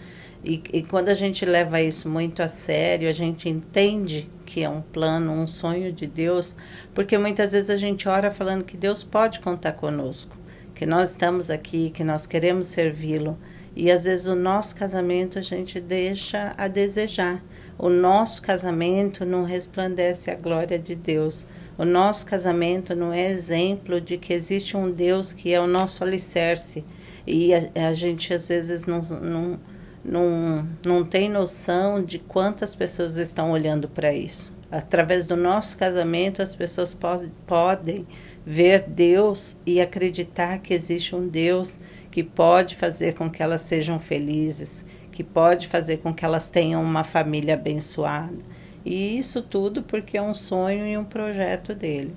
[0.46, 4.68] E, e quando a gente leva isso muito a sério, a gente entende que é
[4.68, 6.54] um plano, um sonho de Deus,
[6.94, 10.38] porque muitas vezes a gente ora falando que Deus pode contar conosco,
[10.72, 13.36] que nós estamos aqui, que nós queremos servi-lo.
[13.74, 17.42] E às vezes o nosso casamento a gente deixa a desejar.
[17.76, 21.48] O nosso casamento não resplandece a glória de Deus.
[21.76, 26.04] O nosso casamento não é exemplo de que existe um Deus que é o nosso
[26.04, 26.84] alicerce.
[27.26, 29.60] E a, a gente às vezes não, não,
[30.06, 34.52] não, não tem noção de quantas pessoas estão olhando para isso.
[34.70, 37.08] Através do nosso casamento, as pessoas po
[37.46, 38.06] podem
[38.44, 41.78] ver Deus e acreditar que existe um Deus
[42.10, 46.82] que pode fazer com que elas sejam felizes, que pode fazer com que elas tenham
[46.82, 48.42] uma família abençoada.
[48.84, 52.12] E isso tudo porque é um sonho e um projeto dele.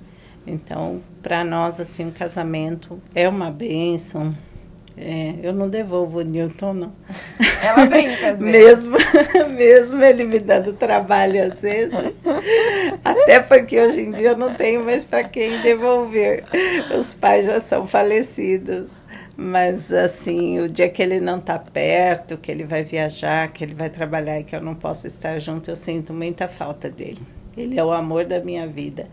[0.46, 4.34] Então, para nós, assim, um casamento é uma bênção.
[4.96, 6.92] É, eu não devolvo o Newton, não.
[7.62, 8.84] Ela brinca, às vezes.
[8.84, 8.96] mesmo,
[9.56, 12.24] mesmo ele me dando trabalho às vezes.
[13.04, 16.44] Até porque hoje em dia eu não tenho mais para quem devolver.
[16.96, 19.00] Os pais já são falecidos.
[19.36, 23.74] Mas assim, o dia que ele não está perto, que ele vai viajar, que ele
[23.74, 27.22] vai trabalhar e que eu não posso estar junto, eu sinto muita falta dele.
[27.56, 29.06] Ele é o amor da minha vida.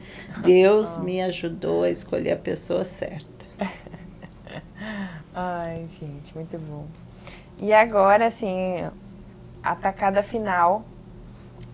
[0.43, 3.25] Deus me ajudou a escolher a pessoa certa.
[5.39, 6.87] Ai, gente, muito bom.
[7.61, 8.89] E agora, assim,
[9.61, 10.83] a tacada final,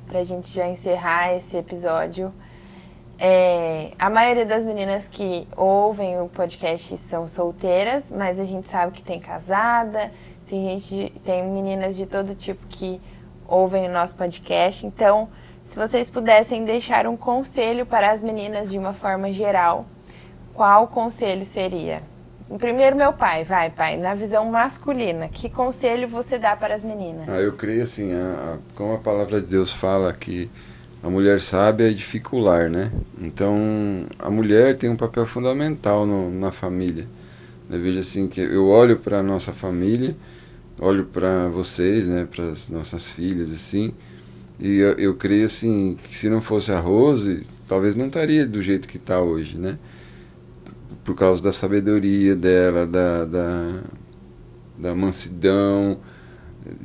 [0.05, 2.33] pra gente já encerrar esse episódio.
[3.17, 8.91] É, a maioria das meninas que ouvem o podcast são solteiras, mas a gente sabe
[8.91, 10.11] que tem casada,
[10.45, 12.99] tem gente, tem meninas de todo tipo que
[13.47, 14.85] ouvem o nosso podcast.
[14.85, 15.29] Então,
[15.63, 19.85] se vocês pudessem deixar um conselho para as meninas de uma forma geral,
[20.53, 22.03] qual conselho seria?
[22.57, 27.27] Primeiro, meu pai, vai, pai, na visão masculina, que conselho você dá para as meninas?
[27.27, 30.49] Ah, eu creio assim, a, a, como a palavra de Deus fala que
[31.01, 32.91] a mulher sábia é dificular, né?
[33.19, 33.57] Então,
[34.19, 37.07] a mulher tem um papel fundamental no, na família.
[37.69, 40.15] Eu vejo assim que eu olho para a nossa família,
[40.79, 43.93] olho para vocês, né, para as nossas filhas, assim,
[44.59, 48.61] e eu, eu creio assim que se não fosse a Rose, talvez não estaria do
[48.61, 49.77] jeito que está hoje, né?
[51.03, 53.79] Por causa da sabedoria dela, da, da,
[54.77, 55.99] da mansidão,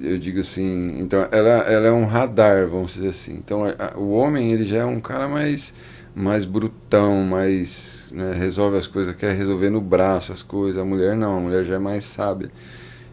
[0.01, 3.35] eu digo assim, então ela, ela é um radar, vamos dizer assim.
[3.35, 5.73] Então a, o homem ele já é um cara mais
[6.15, 10.81] mais brutão, mais né, resolve as coisas, quer resolver no braço as coisas.
[10.81, 12.51] A mulher não, a mulher já é mais sábia.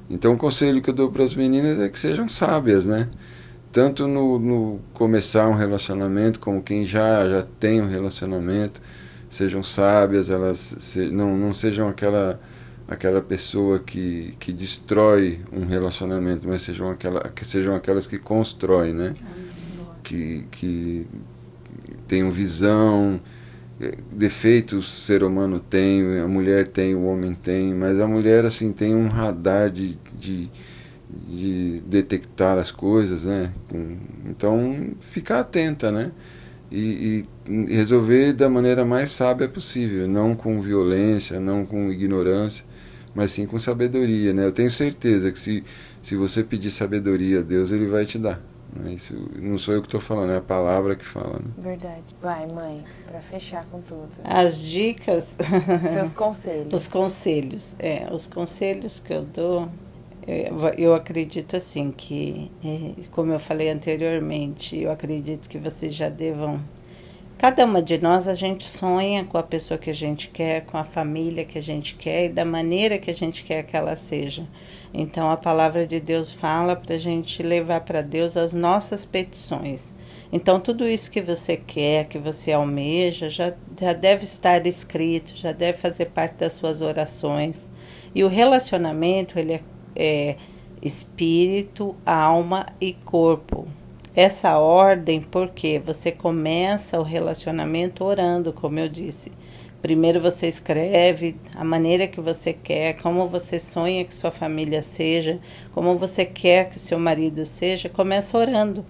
[0.09, 3.07] Então o conselho que eu dou para as meninas é que sejam sábias, né?
[3.71, 8.81] Tanto no, no começar um relacionamento como quem já já tem um relacionamento,
[9.35, 12.39] sejam sábias, elas se, não não sejam aquela
[12.87, 18.93] aquela pessoa que, que destrói um relacionamento, mas sejam, aquela, que sejam aquelas que constroem,
[18.93, 19.13] né?
[20.03, 21.07] Que, que
[22.07, 23.19] tenham visão,
[23.81, 28.45] eh, defeitos o ser humano tem, a mulher tem, o homem tem, mas a mulher
[28.45, 30.51] assim tem um radar de, de,
[31.27, 33.51] de detectar as coisas, né?
[34.25, 36.11] Então ficar atenta, né?
[36.71, 42.65] E, e resolver da maneira mais sábia possível, não com violência, não com ignorância
[43.15, 44.45] mas sim com sabedoria, né?
[44.45, 45.63] Eu tenho certeza que se,
[46.03, 48.41] se você pedir sabedoria a Deus, Ele vai te dar.
[48.75, 48.91] Né?
[48.91, 51.39] Isso não sou eu que estou falando, é a palavra que fala.
[51.39, 51.51] Né?
[51.57, 52.03] Verdade.
[52.21, 54.09] Vai, mãe, para fechar com tudo.
[54.21, 55.37] As dicas.
[55.93, 56.73] Seus conselhos.
[56.73, 57.75] os conselhos.
[57.79, 59.69] É, os conselhos que eu dou,
[60.77, 66.59] eu acredito assim que, é, como eu falei anteriormente, eu acredito que vocês já devam
[67.37, 70.77] Cada uma de nós, a gente sonha com a pessoa que a gente quer, com
[70.77, 73.95] a família que a gente quer e da maneira que a gente quer que ela
[73.97, 74.47] seja.
[74.93, 79.93] Então, a palavra de Deus fala para a gente levar para Deus as nossas petições.
[80.31, 85.51] Então, tudo isso que você quer, que você almeja, já, já deve estar escrito, já
[85.51, 87.69] deve fazer parte das suas orações.
[88.15, 89.61] E o relacionamento, ele é,
[89.95, 90.35] é
[90.81, 93.67] espírito, alma e corpo
[94.15, 99.31] essa ordem porque você começa o relacionamento orando, como eu disse.
[99.81, 105.39] Primeiro você escreve a maneira que você quer, como você sonha que sua família seja,
[105.73, 108.85] como você quer que seu marido seja, começa orando.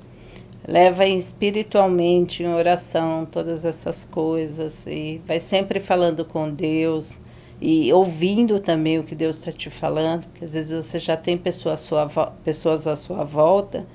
[0.68, 7.20] Leva espiritualmente em oração todas essas coisas e vai sempre falando com Deus
[7.62, 11.38] e ouvindo também o que Deus está te falando, porque às vezes você já tem
[11.38, 13.86] pessoas à sua, pessoas à sua volta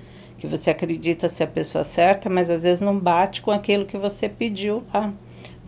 [0.40, 3.98] que você acredita ser a pessoa certa, mas às vezes não bate com aquilo que
[3.98, 5.12] você pediu lá,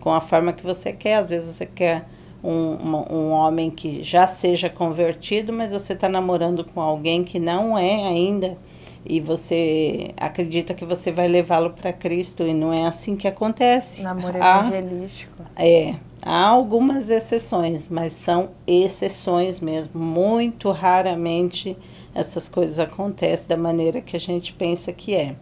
[0.00, 1.16] com a forma que você quer.
[1.16, 2.08] Às vezes você quer
[2.42, 7.76] um, um, homem que já seja convertido, mas você está namorando com alguém que não
[7.76, 8.56] é ainda
[9.04, 14.02] e você acredita que você vai levá-lo para Cristo e não é assim que acontece.
[14.02, 15.42] Namoro há, evangelístico.
[15.54, 20.00] É, há algumas exceções, mas são exceções mesmo.
[20.00, 21.76] Muito raramente
[22.14, 25.36] essas coisas acontecem da maneira que a gente pensa que é.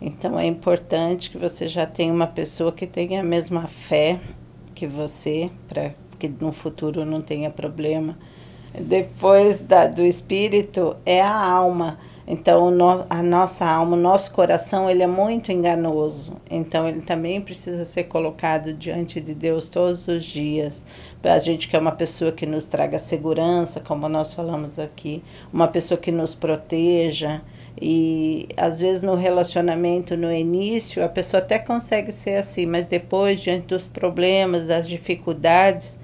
[0.00, 4.20] Então é importante que você já tenha uma pessoa que tenha a mesma fé
[4.74, 8.18] que você, para que no futuro não tenha problema.
[8.72, 11.98] Depois da, do espírito é a alma.
[12.32, 16.36] Então, no, a nossa alma, o nosso coração, ele é muito enganoso.
[16.48, 20.84] Então, ele também precisa ser colocado diante de Deus todos os dias.
[21.24, 25.98] A gente quer uma pessoa que nos traga segurança, como nós falamos aqui, uma pessoa
[25.98, 27.42] que nos proteja.
[27.82, 33.40] E às vezes no relacionamento, no início, a pessoa até consegue ser assim, mas depois,
[33.40, 35.98] diante dos problemas, das dificuldades,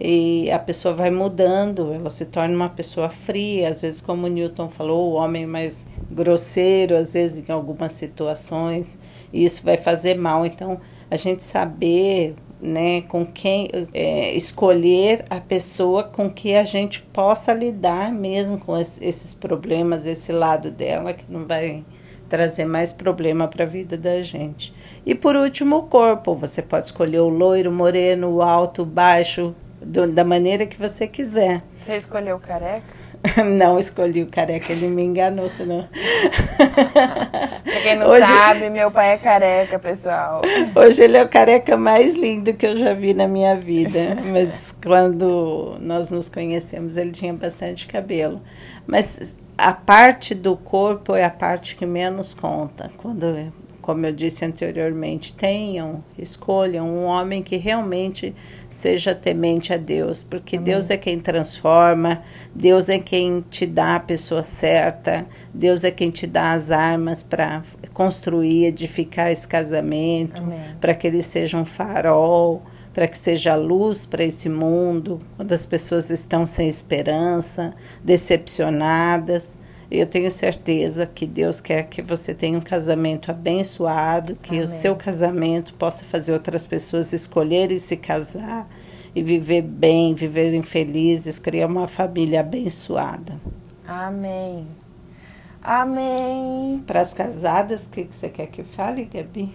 [0.00, 4.68] e a pessoa vai mudando, ela se torna uma pessoa fria, às vezes, como Newton
[4.68, 8.96] falou, o homem mais grosseiro, às vezes em algumas situações,
[9.32, 10.46] e isso vai fazer mal.
[10.46, 10.80] Então,
[11.10, 17.52] a gente saber né, com quem é, escolher a pessoa com que a gente possa
[17.52, 21.84] lidar mesmo com esses problemas, esse lado dela que não vai
[22.28, 24.72] trazer mais problema para a vida da gente.
[25.04, 26.34] E por último, o corpo.
[26.34, 30.78] Você pode escolher o loiro, o moreno, o alto, o baixo, do, da maneira que
[30.78, 31.62] você quiser.
[31.78, 32.98] Você escolheu o careca?
[33.44, 35.88] não escolhi o careca, ele me enganou, senão.
[36.56, 38.26] pra quem não Hoje...
[38.26, 40.42] sabe, meu pai é careca, pessoal.
[40.74, 44.16] Hoje ele é o careca mais lindo que eu já vi na minha vida.
[44.24, 48.40] Mas quando nós nos conhecemos, ele tinha bastante cabelo.
[48.86, 52.90] Mas a parte do corpo é a parte que menos conta.
[52.98, 53.50] Quando
[53.88, 58.34] como eu disse anteriormente, tenham, escolham um homem que realmente
[58.68, 60.74] seja temente a Deus, porque Amém.
[60.74, 62.22] Deus é quem transforma,
[62.54, 67.22] Deus é quem te dá a pessoa certa, Deus é quem te dá as armas
[67.22, 67.62] para
[67.94, 70.42] construir, edificar esse casamento,
[70.78, 72.60] para que ele seja um farol,
[72.92, 77.72] para que seja luz para esse mundo, quando as pessoas estão sem esperança,
[78.04, 79.56] decepcionadas.
[79.90, 84.64] Eu tenho certeza que Deus quer que você tenha um casamento abençoado, que Amém.
[84.64, 88.68] o seu casamento possa fazer outras pessoas escolherem se casar
[89.14, 93.40] e viver bem, viverem felizes, criar uma família abençoada.
[93.86, 94.66] Amém.
[95.62, 96.82] Amém.
[96.86, 99.54] Para as casadas, o que você quer que fale, Gabi?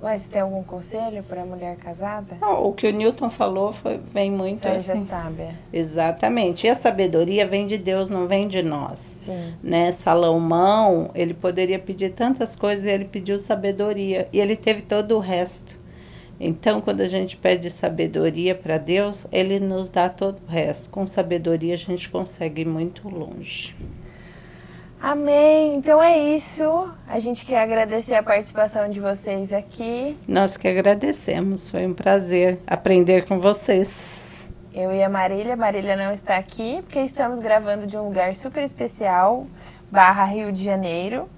[0.00, 2.36] Mas tem algum conselho para a mulher casada?
[2.40, 5.04] Não, o que o Newton falou foi, vem muito Seja assim.
[5.06, 5.54] sábia.
[5.72, 6.66] Exatamente.
[6.66, 8.98] E a sabedoria vem de Deus, não vem de nós.
[8.98, 9.54] Sim.
[9.62, 9.90] Né?
[9.92, 14.28] Salomão, ele poderia pedir tantas coisas e ele pediu sabedoria.
[14.32, 15.78] E ele teve todo o resto.
[16.38, 20.90] Então, quando a gente pede sabedoria para Deus, ele nos dá todo o resto.
[20.90, 23.74] Com sabedoria, a gente consegue ir muito longe.
[25.00, 25.74] Amém.
[25.74, 26.62] Então é isso.
[27.06, 30.16] A gente quer agradecer a participação de vocês aqui.
[30.26, 31.70] Nós que agradecemos.
[31.70, 34.48] Foi um prazer aprender com vocês.
[34.72, 35.56] Eu e a Marília.
[35.56, 39.46] Marília não está aqui porque estamos gravando de um lugar super especial,
[39.90, 41.28] Barra Rio de Janeiro.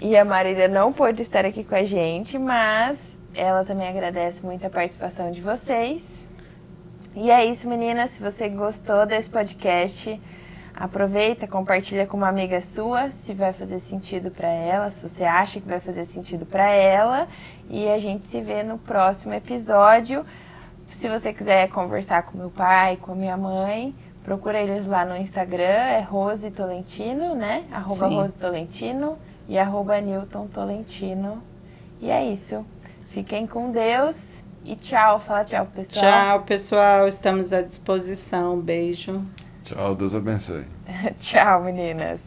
[0.00, 4.66] E a Marília não pôde estar aqui com a gente, mas ela também agradece muito
[4.66, 6.28] a participação de vocês.
[7.16, 8.10] E é isso, meninas.
[8.10, 10.20] Se você gostou desse podcast,
[10.76, 15.60] Aproveita, compartilha com uma amiga sua, se vai fazer sentido para ela, se você acha
[15.60, 17.28] que vai fazer sentido para ela,
[17.70, 20.26] e a gente se vê no próximo episódio.
[20.88, 23.94] Se você quiser conversar com meu pai, com a minha mãe,
[24.24, 27.64] procura eles lá no Instagram, é Rose Tolentino, né?
[27.72, 28.14] Arroba Sim.
[28.16, 29.16] Rose Tolentino
[29.48, 31.40] e arroba Newton Tolentino.
[32.00, 32.66] E é isso.
[33.08, 35.20] Fiquem com Deus e tchau.
[35.20, 36.04] Fala tchau, pessoal.
[36.04, 37.06] Tchau, pessoal.
[37.06, 38.60] Estamos à disposição.
[38.60, 39.24] Beijo.
[39.64, 40.66] Tchau, Deus abençoe.
[41.16, 42.20] Tchau, meninas.